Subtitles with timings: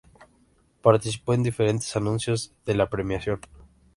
[0.81, 3.39] Participó en diferentes anuncios de la premiación.